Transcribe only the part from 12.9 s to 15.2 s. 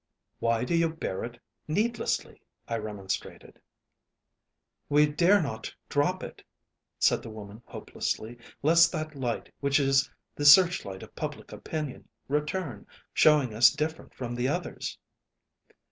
showing us different from the others.'